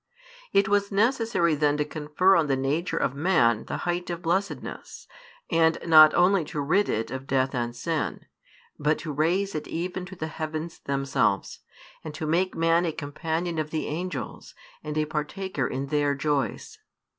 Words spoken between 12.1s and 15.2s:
to make man a companion of the angels, and a